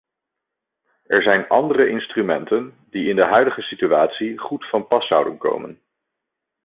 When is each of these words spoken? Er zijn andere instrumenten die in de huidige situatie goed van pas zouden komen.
Er 1.03 1.21
zijn 1.21 1.47
andere 1.47 1.87
instrumenten 1.89 2.73
die 2.89 3.09
in 3.09 3.15
de 3.15 3.23
huidige 3.25 3.61
situatie 3.61 4.37
goed 4.37 4.69
van 4.69 4.87
pas 4.87 5.07
zouden 5.07 5.37
komen. 5.37 5.81